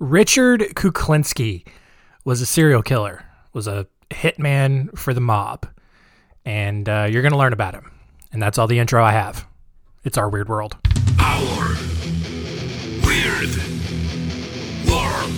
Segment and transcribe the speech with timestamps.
[0.00, 1.66] Richard Kuklinski
[2.24, 5.66] was a serial killer, was a hitman for the mob,
[6.44, 7.90] and uh, you're going to learn about him.
[8.30, 9.44] And that's all the intro I have.
[10.04, 10.76] It's our weird world.
[11.18, 11.74] Our
[13.04, 13.56] weird
[14.86, 15.34] world.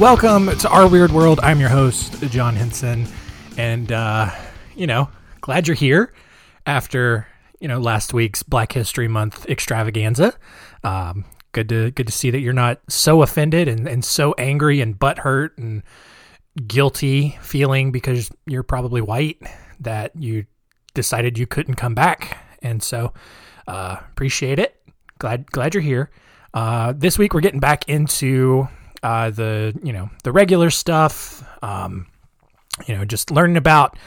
[0.00, 1.38] Welcome to our weird world.
[1.44, 3.06] I'm your host, John Hinson,
[3.56, 4.30] and uh,
[4.74, 5.08] you know,
[5.40, 6.12] glad you're here
[6.70, 7.26] after
[7.58, 10.34] you know last week's Black History Month extravaganza.
[10.84, 14.80] Um, good to good to see that you're not so offended and, and so angry
[14.80, 15.82] and butthurt and
[16.68, 19.42] guilty feeling because you're probably white
[19.80, 20.46] that you
[20.94, 22.38] decided you couldn't come back.
[22.62, 23.12] And so
[23.66, 24.80] uh, appreciate it.
[25.18, 26.10] Glad glad you're here.
[26.54, 28.68] Uh, this week we're getting back into
[29.02, 31.44] uh, the you know the regular stuff.
[31.64, 32.06] Um,
[32.86, 33.98] you know, just learning about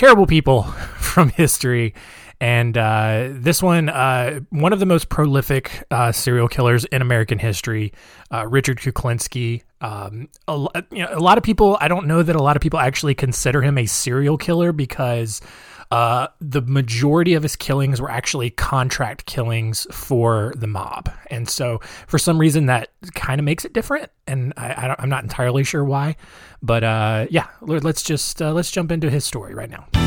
[0.00, 0.62] terrible people
[0.98, 1.92] from history.
[2.40, 7.38] And uh, this one, uh, one of the most prolific uh, serial killers in American
[7.38, 7.92] history,
[8.32, 9.62] uh, Richard Kuklinski.
[9.82, 12.62] Um, a, you know, a lot of people, I don't know that a lot of
[12.62, 15.42] people actually consider him a serial killer because
[15.90, 21.80] uh, the majority of his killings were actually contract killings for the mob, and so
[22.06, 24.10] for some reason that kind of makes it different.
[24.26, 26.16] And I, am not entirely sure why,
[26.62, 29.99] but uh, yeah, let's just uh, let's jump into his story right now.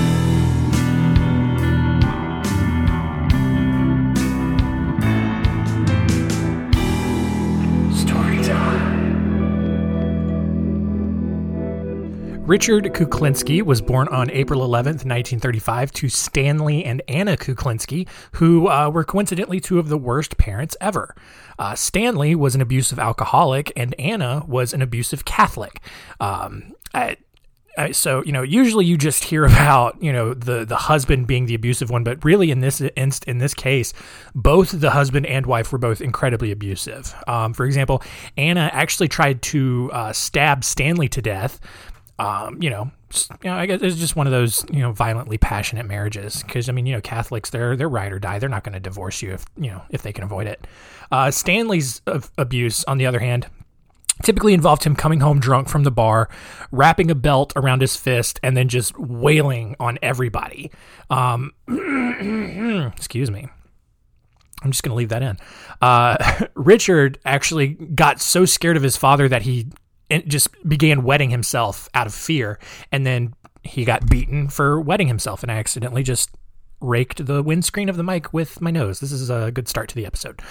[12.53, 18.91] Richard Kuklinski was born on April 11th, 1935, to Stanley and Anna Kuklinski, who uh,
[18.91, 21.15] were coincidentally two of the worst parents ever.
[21.57, 25.81] Uh, Stanley was an abusive alcoholic, and Anna was an abusive Catholic.
[26.19, 27.17] Um, I,
[27.91, 31.55] so you know, usually you just hear about you know the the husband being the
[31.55, 33.93] abusive one, but really in this inst- in this case,
[34.35, 37.15] both the husband and wife were both incredibly abusive.
[37.27, 38.03] Um, for example,
[38.37, 41.59] Anna actually tried to uh, stab Stanley to death,
[42.19, 42.91] um, you know,
[43.43, 46.43] you know, I guess it's just one of those, you know, violently passionate marriages.
[46.43, 48.39] Because I mean, you know, Catholics, they're they're ride or die.
[48.39, 50.65] They're not going to divorce you if you know if they can avoid it.
[51.11, 52.01] Uh, Stanley's
[52.37, 53.47] abuse, on the other hand,
[54.21, 56.29] typically involved him coming home drunk from the bar,
[56.71, 60.71] wrapping a belt around his fist, and then just wailing on everybody.
[61.09, 61.51] Um,
[62.95, 63.47] excuse me.
[64.63, 65.37] I'm just going to leave that in.
[65.81, 69.67] Uh, Richard actually got so scared of his father that he
[70.13, 72.59] and just began wetting himself out of fear.
[72.91, 76.29] And then he got beaten for wetting himself, and I accidentally just
[76.83, 78.99] raked the windscreen of the mic with my nose.
[78.99, 80.41] This is a good start to the episode.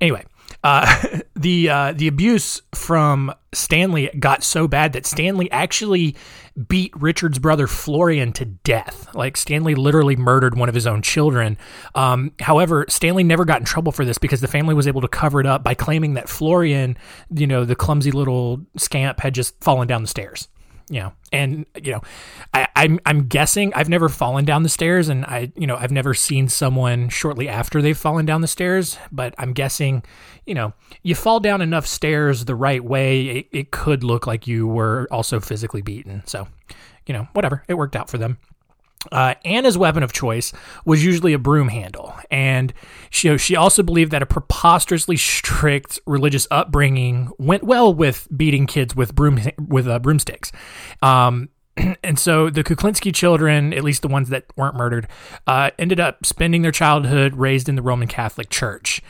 [0.00, 0.24] Anyway,
[0.64, 6.16] uh, the uh, the abuse from Stanley got so bad that Stanley actually
[6.68, 9.14] beat Richard's brother Florian to death.
[9.14, 11.56] Like Stanley literally murdered one of his own children.
[11.94, 15.08] Um, however, Stanley never got in trouble for this because the family was able to
[15.08, 16.96] cover it up by claiming that Florian,
[17.34, 20.48] you know, the clumsy little scamp, had just fallen down the stairs
[20.92, 22.02] you know, and you know,
[22.52, 25.90] I, I'm I'm guessing I've never fallen down the stairs, and I you know I've
[25.90, 30.02] never seen someone shortly after they've fallen down the stairs, but I'm guessing,
[30.44, 34.46] you know, you fall down enough stairs the right way, it, it could look like
[34.46, 36.22] you were also physically beaten.
[36.26, 36.46] So,
[37.06, 38.36] you know, whatever, it worked out for them.
[39.10, 40.52] Uh, Anna's weapon of choice
[40.84, 42.72] was usually a broom handle, and
[43.10, 48.94] she she also believed that a preposterously strict religious upbringing went well with beating kids
[48.94, 50.52] with broom with uh, broomsticks.
[51.02, 51.48] Um,
[52.02, 55.08] and so the Kuklinski children, at least the ones that weren't murdered,
[55.46, 59.02] uh, ended up spending their childhood raised in the Roman Catholic Church.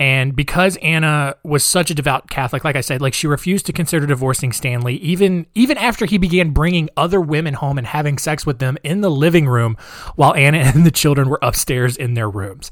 [0.00, 3.72] And because Anna was such a devout Catholic, like I said, like she refused to
[3.74, 8.46] consider divorcing Stanley, even even after he began bringing other women home and having sex
[8.46, 9.76] with them in the living room,
[10.16, 12.70] while Anna and the children were upstairs in their rooms,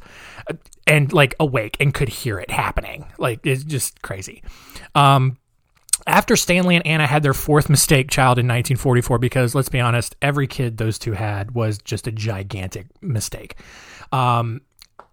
[0.86, 3.04] and like awake and could hear it happening.
[3.18, 4.42] Like it's just crazy.
[4.94, 5.36] Um,
[6.06, 10.16] after Stanley and Anna had their fourth mistake child in 1944, because let's be honest,
[10.22, 13.56] every kid those two had was just a gigantic mistake.
[14.12, 14.62] Um,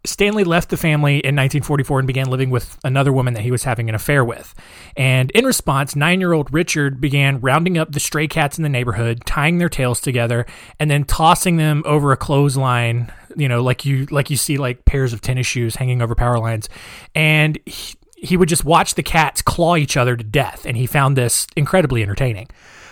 [0.05, 3.63] Stanley left the family in 1944 and began living with another woman that he was
[3.63, 4.53] having an affair with.
[4.95, 8.69] And in response, nine year old Richard began rounding up the stray cats in the
[8.69, 10.45] neighborhood, tying their tails together,
[10.79, 14.85] and then tossing them over a clothesline, you know, like you like you see like
[14.85, 16.69] pairs of tennis shoes hanging over power lines.
[17.13, 20.85] And he, he would just watch the cats claw each other to death, and he
[20.85, 22.47] found this incredibly entertaining.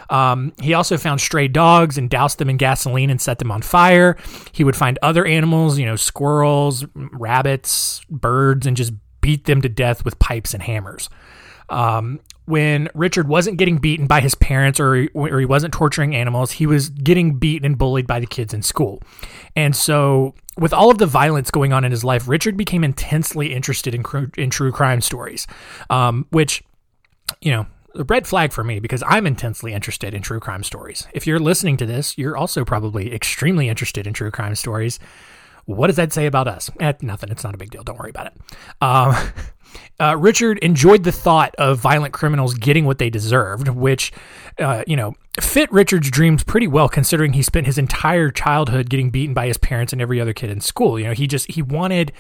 [0.10, 3.62] Um, he also found stray dogs and doused them in gasoline and set them on
[3.62, 4.18] fire.
[4.52, 9.70] He would find other animals, you know, squirrels, rabbits, birds, and just beat them to
[9.70, 11.10] death with pipes and hammers.
[11.70, 16.14] Um, when Richard wasn't getting beaten by his parents or he, or he wasn't torturing
[16.14, 19.02] animals, he was getting beaten and bullied by the kids in school.
[19.56, 23.54] And so, with all of the violence going on in his life, Richard became intensely
[23.54, 24.04] interested in,
[24.38, 25.48] in true crime stories,
[25.90, 26.64] um, which,
[27.42, 27.66] you know,
[27.96, 31.08] a red flag for me because I'm intensely interested in true crime stories.
[31.14, 35.00] If you're listening to this, you're also probably extremely interested in true crime stories.
[35.66, 36.70] What does that say about us?
[36.80, 37.30] Eh, nothing.
[37.30, 37.84] It's not a big deal.
[37.84, 38.34] Don't worry about it.
[38.82, 39.16] Um,
[40.00, 44.12] uh, Richard enjoyed the thought of violent criminals getting what they deserved, which,
[44.60, 49.10] uh, you know, fit Richard's dreams pretty well, considering he spent his entire childhood getting
[49.10, 51.00] beaten by his parents and every other kid in school.
[51.00, 52.12] You know, he just he wanted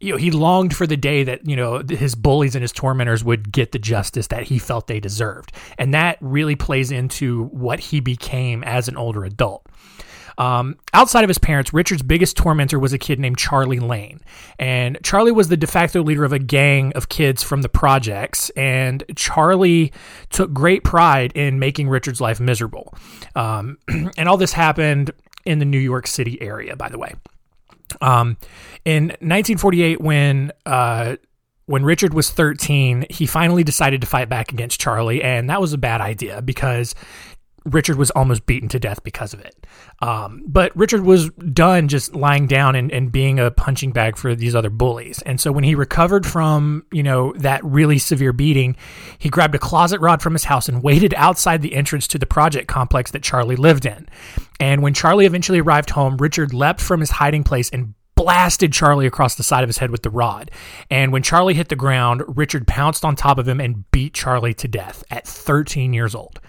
[0.00, 3.24] you know, he longed for the day that, you know, his bullies and his tormentors
[3.24, 5.52] would get the justice that he felt they deserved.
[5.78, 9.66] And that really plays into what he became as an older adult.
[10.36, 14.20] Um, outside of his parents, Richard's biggest tormentor was a kid named Charlie Lane.
[14.58, 18.50] And Charlie was the de facto leader of a gang of kids from the projects.
[18.50, 19.92] And Charlie
[20.30, 22.94] took great pride in making Richard's life miserable.
[23.36, 23.78] Um,
[24.16, 25.12] and all this happened
[25.44, 27.14] in the New York City area, by the way.
[28.00, 28.36] Um,
[28.84, 31.16] in 1948, when uh,
[31.66, 35.72] when Richard was 13, he finally decided to fight back against Charlie, and that was
[35.72, 36.94] a bad idea because
[37.64, 39.66] Richard was almost beaten to death because of it.
[40.00, 44.34] Um, but Richard was done just lying down and, and being a punching bag for
[44.34, 45.22] these other bullies.
[45.22, 48.76] And so when he recovered from, you know, that really severe beating,
[49.18, 52.26] he grabbed a closet rod from his house and waited outside the entrance to the
[52.26, 54.08] project complex that Charlie lived in.
[54.60, 59.06] And when Charlie eventually arrived home, Richard leapt from his hiding place and blasted Charlie
[59.06, 60.50] across the side of his head with the rod.
[60.90, 64.54] And when Charlie hit the ground, Richard pounced on top of him and beat Charlie
[64.54, 66.40] to death at 13 years old.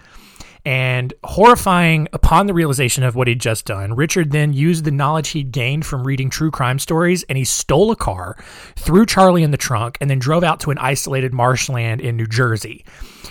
[0.66, 5.28] And horrifying upon the realization of what he'd just done, Richard then used the knowledge
[5.28, 8.36] he'd gained from reading true crime stories and he stole a car,
[8.74, 12.26] threw Charlie in the trunk, and then drove out to an isolated marshland in New
[12.26, 12.84] Jersey.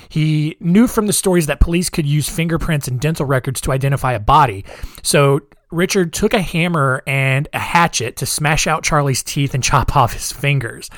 [0.07, 4.13] He knew from the stories that police could use fingerprints and dental records to identify
[4.13, 4.63] a body.
[5.03, 5.41] So
[5.71, 10.13] Richard took a hammer and a hatchet to smash out Charlie's teeth and chop off
[10.13, 10.89] his fingers.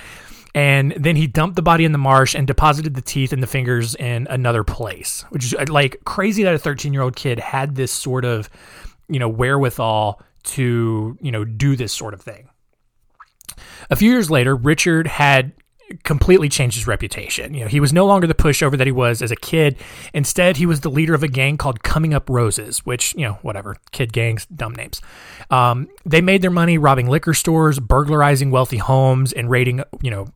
[0.58, 3.48] And then he dumped the body in the marsh and deposited the teeth and the
[3.48, 7.38] fingers in another place, which is uh, like crazy that a 13 year old kid
[7.38, 8.50] had this sort of,
[9.08, 12.50] you know, wherewithal to, you know, do this sort of thing.
[13.92, 15.54] A few years later, Richard had
[16.04, 17.54] completely changed his reputation.
[17.54, 19.78] You know, he was no longer the pushover that he was as a kid.
[20.12, 23.34] Instead, he was the leader of a gang called Coming Up Roses, which, you know,
[23.44, 25.04] whatever, kid gangs, dumb names.
[25.52, 30.28] Um, they made their money robbing liquor stores, burglarizing wealthy homes, and raiding, you know,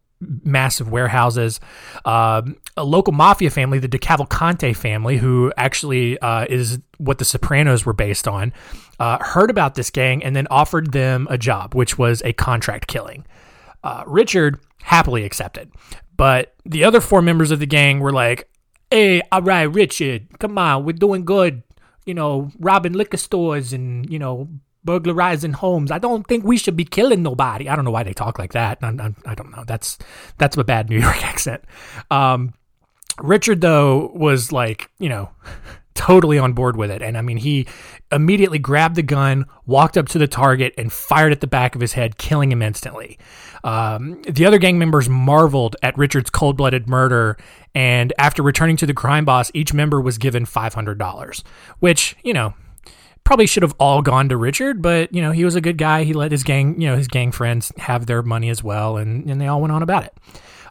[0.44, 1.60] massive warehouses.
[2.06, 7.86] Um, a local mafia family, the DeCavalcante family, who actually uh, is what the Sopranos
[7.86, 8.54] were based on,
[9.00, 12.88] uh, heard about this gang and then offered them a job, which was a contract
[12.88, 13.26] killing.
[13.84, 15.72] Uh, Richard happily accepted,
[16.16, 18.48] but the other four members of the gang were like,
[18.92, 21.64] "Hey, all right, Richard, come on, we're doing good.
[22.06, 24.50] You know, robbing liquor stores and you know
[24.84, 25.92] burglarizing homes.
[25.92, 27.70] I don't think we should be killing nobody.
[27.70, 28.80] I don't know why they talk like that.
[28.82, 29.64] I, I, I don't know.
[29.66, 29.98] That's
[30.38, 31.64] that's a bad New York accent.
[32.10, 32.54] Um,
[33.20, 35.30] Richard though was like you know
[35.94, 37.68] totally on board with it, and I mean he
[38.12, 41.82] immediately grabbed the gun, walked up to the target, and fired at the back of
[41.82, 43.18] his head, killing him instantly.
[43.64, 47.38] Um, the other gang members marveled at Richard's cold blooded murder,
[47.76, 51.44] and after returning to the crime boss, each member was given $500,
[51.80, 52.54] which, you know,
[53.24, 56.04] probably should have all gone to Richard, but you know, he was a good guy.
[56.04, 59.30] He let his gang, you know, his gang friends have their money as well, and,
[59.30, 60.14] and they all went on about it.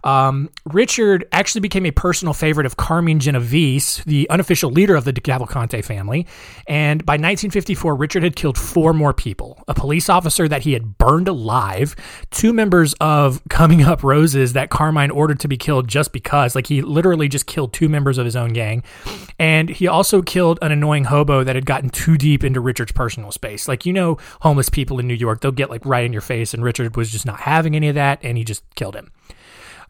[0.05, 5.13] Um, Richard actually became a personal favorite of Carmine Genovese, the unofficial leader of the
[5.13, 6.27] Cavalcante family.
[6.67, 10.99] And by 1954, Richard had killed four more people a police officer that he had
[10.99, 11.95] burned alive,
[12.31, 16.55] two members of Coming Up Roses that Carmine ordered to be killed just because.
[16.55, 18.83] Like, he literally just killed two members of his own gang.
[19.39, 23.33] And he also killed an annoying hobo that had gotten too deep into Richard's personal
[23.33, 23.69] space.
[23.69, 26.55] Like, you know, homeless people in New York, they'll get like right in your face.
[26.55, 28.21] And Richard was just not having any of that.
[28.23, 29.11] And he just killed him.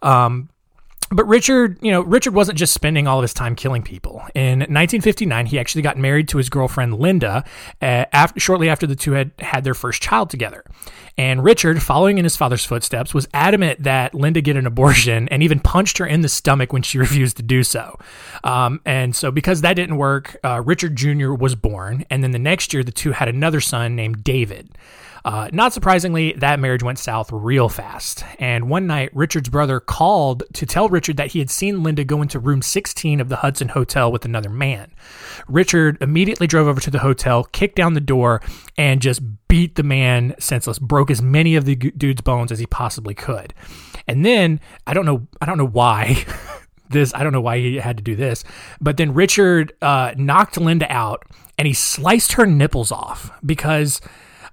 [0.03, 0.49] Um,
[1.13, 4.23] but Richard, you know, Richard wasn't just spending all of his time killing people.
[4.33, 7.45] In 1959, he actually got married to his girlfriend Linda,
[7.83, 10.65] uh, after, shortly after the two had had their first child together.
[11.19, 15.43] And Richard, following in his father's footsteps, was adamant that Linda get an abortion and
[15.43, 17.99] even punched her in the stomach when she refused to do so.
[18.45, 21.33] Um, and so, because that didn't work, uh, Richard Jr.
[21.33, 22.05] was born.
[22.09, 24.71] And then the next year, the two had another son named David.
[25.25, 28.25] Uh, not surprisingly, that marriage went south real fast.
[28.39, 32.23] And one night, Richard's brother called to tell Richard that he had seen Linda go
[32.23, 34.93] into room 16 of the Hudson Hotel with another man.
[35.49, 38.41] Richard immediately drove over to the hotel, kicked down the door,
[38.77, 42.67] and just beat the man senseless, broke as many of the dude's bones as he
[42.67, 43.53] possibly could.
[44.07, 46.25] And then, I don't know, I don't know why.
[46.91, 47.15] this.
[47.15, 48.45] I don't know why he had to do this,
[48.81, 51.25] but then Richard uh, knocked Linda out
[51.57, 54.01] and he sliced her nipples off because,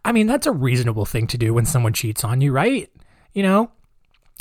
[0.05, 2.89] I mean, that's a reasonable thing to do when someone cheats on you, right?
[3.33, 3.71] You know,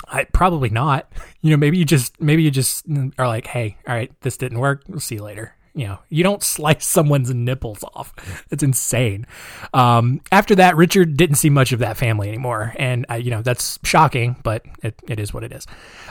[0.09, 1.11] I, probably not.
[1.43, 2.85] You know, maybe you just maybe you just
[3.19, 4.83] are like, hey, all right, this didn't work.
[4.89, 5.55] We'll see you later.
[5.77, 8.13] You know, you don't slice someone's nipples off.
[8.51, 9.27] It's insane.
[9.75, 13.43] Um, after that, Richard didn't see much of that family anymore, and uh, you know
[13.43, 15.67] that's shocking, but it, it is what it is.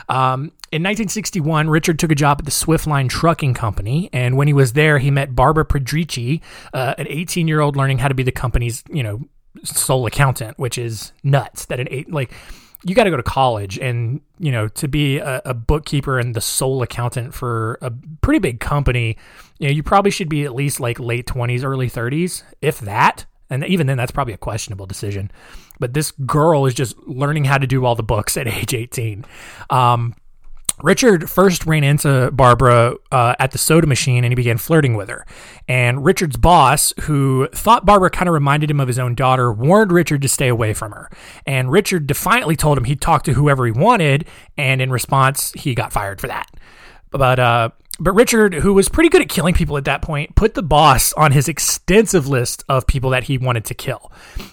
[0.08, 4.46] Um, in 1961, Richard took a job at the Swift Line Trucking Company, and when
[4.46, 6.40] he was there, he met Barbara Pedrici,
[6.72, 9.20] uh, an 18 year old learning how to be the company's you know
[9.64, 11.66] sole accountant, which is nuts.
[11.66, 12.32] That an eight like
[12.84, 16.34] you got to go to college and you know to be a, a, bookkeeper and
[16.34, 19.16] the sole accountant for a pretty big company
[19.58, 23.26] you know you probably should be at least like late 20s early 30s if that
[23.48, 25.30] and even then that's probably a questionable decision
[25.80, 29.24] but this girl is just learning how to do all the books at age 18
[29.70, 30.14] um,
[30.82, 35.08] Richard first ran into Barbara uh, at the soda machine and he began flirting with
[35.08, 35.26] her.
[35.66, 39.90] And Richard's boss, who thought Barbara kind of reminded him of his own daughter, warned
[39.90, 41.10] Richard to stay away from her.
[41.46, 45.74] And Richard defiantly told him he'd talk to whoever he wanted, and in response, he
[45.74, 46.50] got fired for that.
[47.10, 50.54] But uh, but Richard, who was pretty good at killing people at that point, put
[50.54, 54.12] the boss on his extensive list of people that he wanted to kill.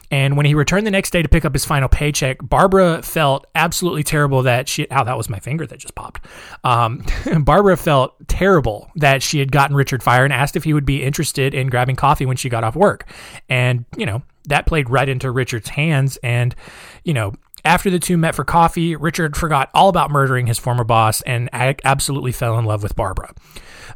[0.10, 3.46] And when he returned the next day to pick up his final paycheck, Barbara felt
[3.56, 4.90] absolutely terrible that she.
[4.92, 6.26] Ow, that was my finger that just popped.
[6.64, 7.04] Um,
[7.40, 11.04] Barbara felt terrible that she had gotten Richard fired and asked if he would be
[11.04, 13.10] interested in grabbing coffee when she got off work.
[13.50, 16.18] And, you know, that played right into Richard's hands.
[16.24, 16.56] And,
[17.04, 17.34] you know,
[17.65, 21.50] after the two met for coffee, Richard forgot all about murdering his former boss and
[21.53, 23.34] absolutely fell in love with Barbara.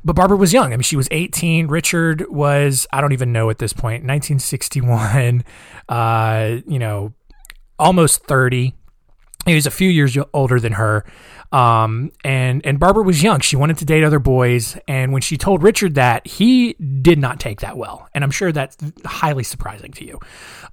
[0.04, 0.74] But Barbara was young.
[0.74, 1.68] I mean, she was 18.
[1.68, 5.44] Richard was, I don't even know at this point, 1961,
[5.90, 7.14] uh, you know,
[7.78, 8.74] almost 30.
[9.48, 11.06] He was a few years older than her.
[11.52, 13.40] Um, and and Barbara was young.
[13.40, 17.40] She wanted to date other boys, and when she told Richard that, he did not
[17.40, 18.10] take that well.
[18.14, 18.76] And I'm sure that's
[19.06, 20.20] highly surprising to you.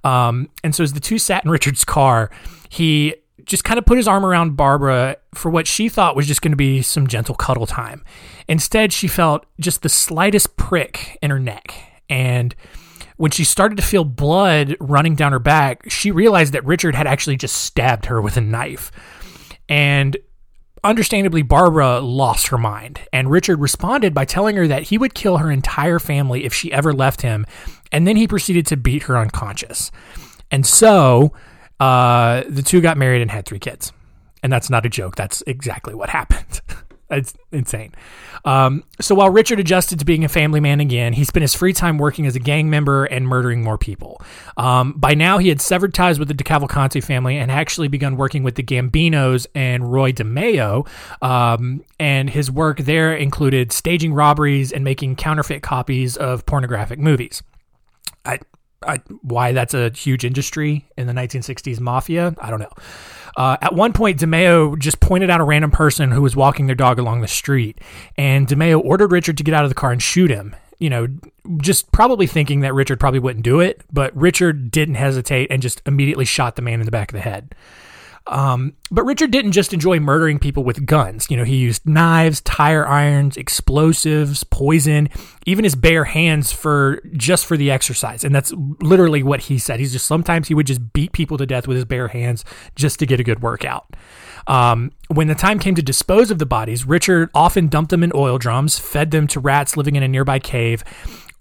[0.03, 2.29] Um, and so as the two sat in Richard's car,
[2.67, 3.15] he
[3.45, 6.51] just kind of put his arm around Barbara for what she thought was just going
[6.51, 8.03] to be some gentle cuddle time.
[8.47, 11.73] Instead, she felt just the slightest prick in her neck.
[12.09, 12.55] And
[13.17, 17.07] when she started to feel blood running down her back, she realized that Richard had
[17.07, 18.91] actually just stabbed her with a knife.
[19.69, 20.17] And
[20.83, 22.99] understandably, Barbara lost her mind.
[23.13, 26.71] And Richard responded by telling her that he would kill her entire family if she
[26.71, 27.45] ever left him.
[27.91, 29.91] And then he proceeded to beat her unconscious.
[30.51, 31.33] And so
[31.79, 33.91] uh, the two got married and had three kids.
[34.43, 35.15] And that's not a joke.
[35.15, 36.61] That's exactly what happened.
[37.09, 37.93] it's insane.
[38.45, 41.73] Um, so while Richard adjusted to being a family man again, he spent his free
[41.73, 44.21] time working as a gang member and murdering more people.
[44.57, 48.43] Um, by now, he had severed ties with the DeCavalcante family and actually begun working
[48.43, 50.87] with the Gambinos and Roy DeMeo.
[51.21, 57.43] Um, and his work there included staging robberies and making counterfeit copies of pornographic movies.
[58.25, 58.39] I,
[58.81, 62.73] I, why that's a huge industry in the 1960s mafia, I don't know.
[63.37, 66.75] Uh, at one point, DeMeo just pointed out a random person who was walking their
[66.75, 67.79] dog along the street,
[68.17, 70.55] and DeMeo ordered Richard to get out of the car and shoot him.
[70.79, 71.07] You know,
[71.57, 75.81] just probably thinking that Richard probably wouldn't do it, but Richard didn't hesitate and just
[75.85, 77.55] immediately shot the man in the back of the head.
[78.27, 81.29] Um, but Richard didn't just enjoy murdering people with guns.
[81.29, 85.09] You know, he used knives, tire irons, explosives, poison,
[85.45, 88.23] even his bare hands for just for the exercise.
[88.23, 88.51] And that's
[88.81, 89.79] literally what he said.
[89.79, 92.43] He's just sometimes he would just beat people to death with his bare hands
[92.75, 93.95] just to get a good workout.
[94.47, 98.11] Um, when the time came to dispose of the bodies, Richard often dumped them in
[98.13, 100.83] oil drums, fed them to rats living in a nearby cave,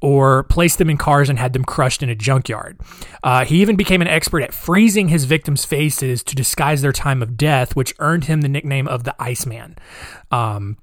[0.04, 2.78] or placed them in cars and had them crushed in a junkyard.
[3.23, 7.23] Uh, he even became an expert at freezing his victims' faces to disguise their time
[7.23, 9.76] of death, which earned him the nickname of the Iceman.
[10.30, 10.76] Um,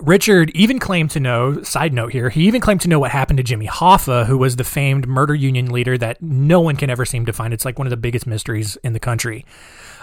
[0.00, 3.36] Richard even claimed to know, side note here, he even claimed to know what happened
[3.38, 7.04] to Jimmy Hoffa, who was the famed murder union leader that no one can ever
[7.04, 7.52] seem to find.
[7.54, 9.44] It's like one of the biggest mysteries in the country.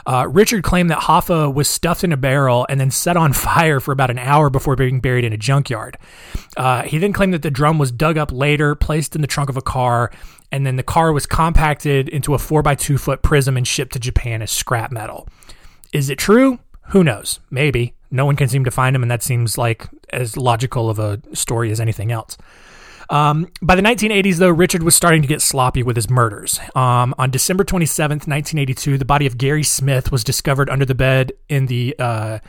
[0.06, 3.80] Uh, Richard claimed that Hoffa was stuffed in a barrel and then set on fire
[3.80, 5.98] for about an hour before being buried in a junkyard.
[6.58, 9.50] Uh, he then claimed that the drum was dug up later, placed in the trunk
[9.50, 10.12] of a car,
[10.52, 14.42] and then the car was compacted into a 4x2 foot prism and shipped to Japan
[14.42, 15.28] as scrap metal.
[15.94, 16.60] Is it true?
[16.90, 17.40] Who knows?
[17.50, 17.94] Maybe.
[18.14, 21.20] No one can seem to find him, and that seems like as logical of a
[21.34, 22.38] story as anything else.
[23.10, 26.60] Um, by the 1980s, though, Richard was starting to get sloppy with his murders.
[26.76, 31.34] Um, on December 27th, 1982, the body of Gary Smith was discovered under the bed
[31.50, 32.40] in the uh,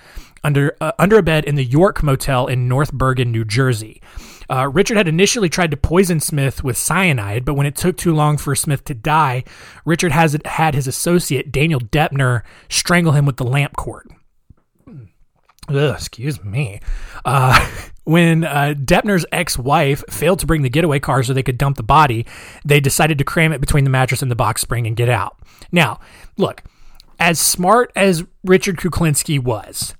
[0.44, 4.02] under uh, under a bed in the York Motel in North Bergen, New Jersey.
[4.50, 8.14] Uh, Richard had initially tried to poison Smith with cyanide, but when it took too
[8.14, 9.44] long for Smith to die,
[9.86, 14.10] Richard has had his associate Daniel Deppner strangle him with the lamp cord.
[15.68, 16.80] Ugh, excuse me.
[17.24, 17.68] Uh,
[18.04, 21.82] when uh, Deppner's ex-wife failed to bring the getaway car so they could dump the
[21.82, 22.26] body,
[22.64, 25.38] they decided to cram it between the mattress and the box spring and get out.
[25.72, 26.00] Now,
[26.36, 26.62] look,
[27.18, 29.94] as smart as Richard Kuklinski was,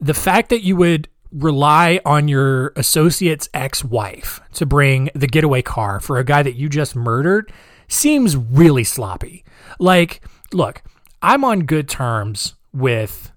[0.00, 6.00] the fact that you would rely on your associate's ex-wife to bring the getaway car
[6.00, 7.52] for a guy that you just murdered
[7.88, 9.44] seems really sloppy.
[9.78, 10.82] Like, look,
[11.22, 13.32] I'm on good terms with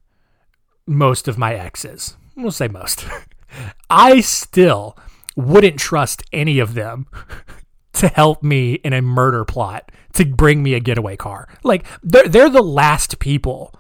[0.88, 2.18] most of my exes.
[2.36, 3.06] We'll say most.
[3.90, 4.98] I still
[5.36, 7.08] wouldn't trust any of them
[7.94, 11.48] to help me in a murder plot to bring me a getaway car.
[11.64, 13.74] Like they're they're the last people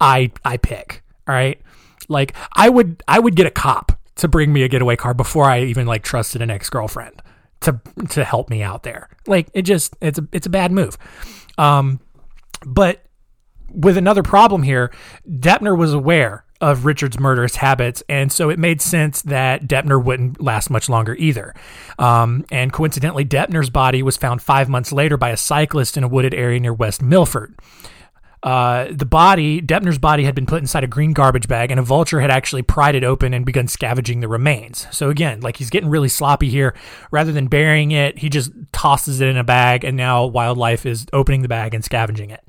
[0.00, 1.02] I I pick.
[1.28, 1.60] All right.
[2.08, 5.44] Like I would I would get a cop to bring me a getaway car before
[5.44, 7.22] I even like trusted an ex girlfriend
[7.60, 9.08] to to help me out there.
[9.26, 10.98] Like it just it's a it's a bad move.
[11.58, 12.00] Um,
[12.64, 13.04] but
[13.70, 14.92] with another problem here,
[15.28, 20.40] Deppner was aware of Richard's murderous habits, and so it made sense that Deppner wouldn't
[20.40, 21.54] last much longer either.
[21.98, 26.08] Um, and coincidentally, Deppner's body was found five months later by a cyclist in a
[26.08, 27.54] wooded area near West Milford.
[28.44, 31.82] Uh, the body, Deppner's body, had been put inside a green garbage bag, and a
[31.82, 34.86] vulture had actually pried it open and begun scavenging the remains.
[34.92, 36.74] So again, like he's getting really sloppy here.
[37.10, 41.06] Rather than burying it, he just tosses it in a bag, and now wildlife is
[41.12, 42.42] opening the bag and scavenging it.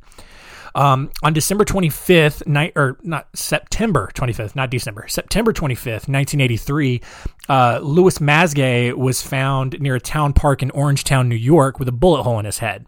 [0.75, 7.01] Um, on December 25th, night or not September 25th, not December, September 25th, 1983,
[7.49, 11.91] uh, Louis Masgay was found near a town park in Orangetown, New York, with a
[11.91, 12.87] bullet hole in his head.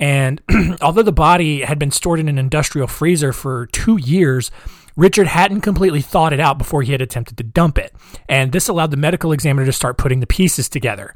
[0.00, 0.42] And
[0.80, 4.50] although the body had been stored in an industrial freezer for two years,
[4.96, 7.94] Richard hadn't completely thought it out before he had attempted to dump it.
[8.28, 11.14] And this allowed the medical examiner to start putting the pieces together.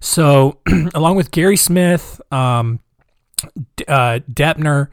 [0.00, 0.58] So,
[0.94, 2.80] along with Gary Smith, um,
[3.86, 4.88] uh, Deppner,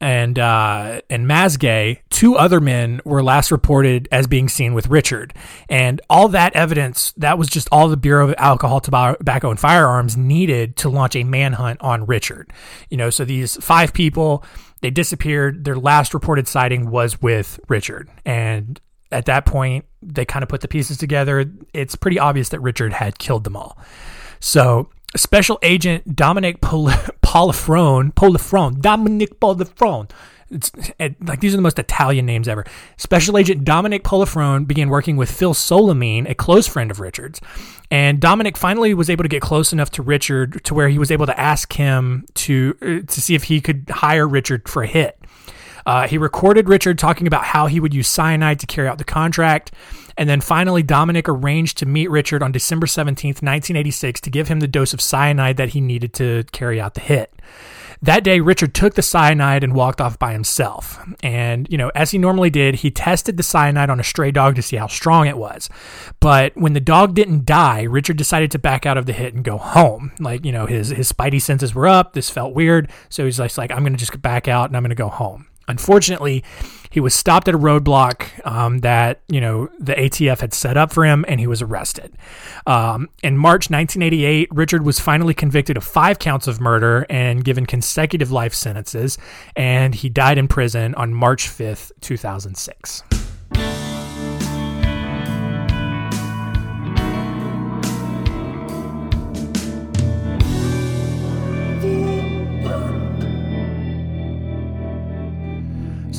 [0.00, 5.34] and uh, and Masgay, two other men were last reported as being seen with Richard,
[5.68, 10.16] and all that evidence that was just all the Bureau of Alcohol, Tobacco, and Firearms
[10.16, 12.52] needed to launch a manhunt on Richard.
[12.88, 14.44] You know, so these five people
[14.80, 15.64] they disappeared.
[15.64, 18.80] Their last reported sighting was with Richard, and
[19.12, 21.44] at that point they kind of put the pieces together.
[21.74, 23.76] It's pretty obvious that Richard had killed them all.
[24.40, 26.88] So Special Agent Dominic Pol-
[27.22, 30.10] Polifrone, Polifrone, Dominic Polifrone.
[30.50, 32.64] It's like these are the most Italian names ever.
[32.96, 37.40] Special Agent Dominic Polifrone began working with Phil Solimene, a close friend of Richard's,
[37.88, 41.12] and Dominic finally was able to get close enough to Richard to where he was
[41.12, 44.88] able to ask him to uh, to see if he could hire Richard for a
[44.88, 45.20] hit.
[45.86, 49.04] Uh, he recorded Richard talking about how he would use cyanide to carry out the
[49.04, 49.72] contract.
[50.20, 54.60] And then finally, Dominic arranged to meet Richard on December 17th, 1986, to give him
[54.60, 57.32] the dose of cyanide that he needed to carry out the hit.
[58.02, 61.00] That day, Richard took the cyanide and walked off by himself.
[61.22, 64.56] And, you know, as he normally did, he tested the cyanide on a stray dog
[64.56, 65.70] to see how strong it was.
[66.20, 69.42] But when the dog didn't die, Richard decided to back out of the hit and
[69.42, 70.12] go home.
[70.18, 72.12] Like, you know, his, his spidey senses were up.
[72.12, 72.90] This felt weird.
[73.08, 75.46] So he's like, I'm going to just back out and I'm going to go home.
[75.70, 76.44] Unfortunately,
[76.90, 80.92] he was stopped at a roadblock um, that you know the ATF had set up
[80.92, 82.12] for him, and he was arrested.
[82.66, 87.64] Um, in March 1988, Richard was finally convicted of five counts of murder and given
[87.64, 89.16] consecutive life sentences,
[89.54, 93.19] and he died in prison on March 5th, 2006.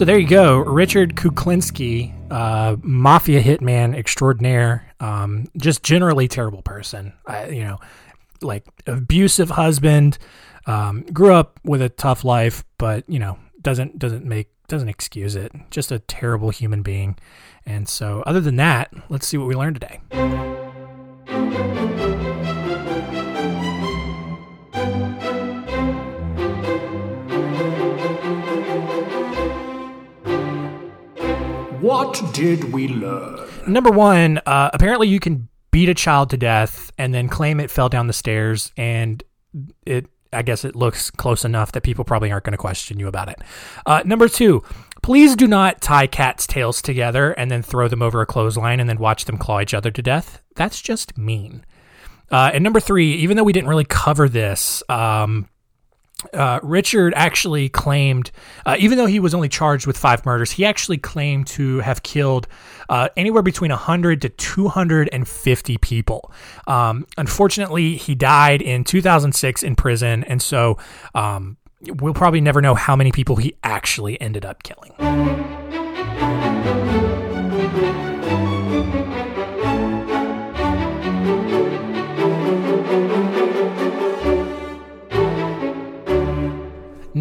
[0.01, 4.91] So there you go, Richard Kuklinski, uh, mafia hitman extraordinaire.
[4.99, 7.13] Um, just generally terrible person.
[7.27, 7.77] I, you know,
[8.41, 10.17] like abusive husband.
[10.65, 15.35] Um, grew up with a tough life, but you know doesn't doesn't make doesn't excuse
[15.35, 15.51] it.
[15.69, 17.19] Just a terrible human being.
[17.67, 20.01] And so, other than that, let's see what we learned today.
[31.81, 33.49] What did we learn?
[33.67, 37.71] Number one, uh, apparently you can beat a child to death and then claim it
[37.71, 39.23] fell down the stairs, and
[39.85, 40.07] it.
[40.33, 43.27] I guess it looks close enough that people probably aren't going to question you about
[43.27, 43.41] it.
[43.85, 44.63] Uh, number two,
[45.03, 48.87] please do not tie cats' tails together and then throw them over a clothesline and
[48.87, 50.41] then watch them claw each other to death.
[50.55, 51.65] That's just mean.
[52.31, 55.49] Uh, and number three, even though we didn't really cover this, um,
[56.33, 58.31] uh, Richard actually claimed,
[58.65, 62.03] uh, even though he was only charged with five murders, he actually claimed to have
[62.03, 62.47] killed
[62.89, 66.31] uh, anywhere between 100 to 250 people.
[66.67, 70.77] Um, unfortunately, he died in 2006 in prison, and so
[71.15, 74.91] um, we'll probably never know how many people he actually ended up killing.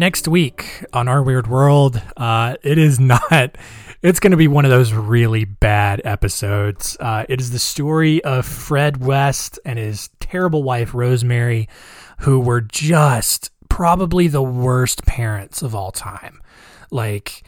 [0.01, 3.55] Next week on Our Weird World, uh, it is not.
[4.01, 6.97] It's going to be one of those really bad episodes.
[6.99, 11.69] Uh, it is the story of Fred West and his terrible wife, Rosemary,
[12.21, 16.41] who were just probably the worst parents of all time.
[16.89, 17.43] Like,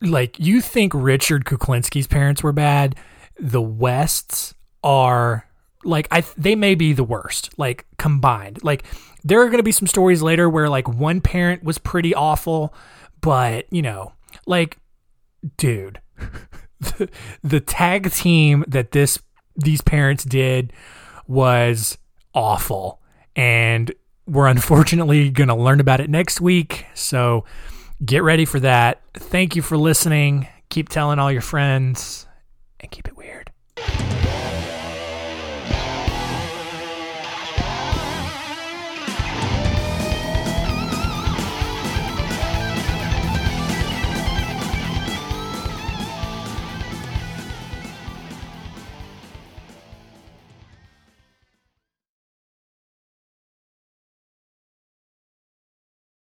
[0.00, 2.96] like you think Richard Kuklinski's parents were bad.
[3.38, 5.46] The Wests are
[5.84, 8.62] like I they may be the worst, like combined.
[8.62, 8.84] Like
[9.24, 12.74] there are going to be some stories later where like one parent was pretty awful,
[13.20, 14.12] but you know,
[14.46, 14.78] like
[15.56, 16.00] dude,
[16.80, 17.08] the,
[17.42, 19.18] the tag team that this
[19.56, 20.72] these parents did
[21.26, 21.98] was
[22.34, 23.00] awful
[23.36, 23.92] and
[24.26, 26.86] we're unfortunately going to learn about it next week.
[26.94, 27.44] So
[28.04, 29.02] get ready for that.
[29.14, 30.46] Thank you for listening.
[30.68, 32.26] Keep telling all your friends
[32.78, 33.50] and keep it weird.